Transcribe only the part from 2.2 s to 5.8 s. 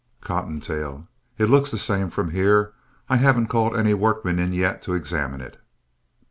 here. I haven't called any workmen in yet to examine it.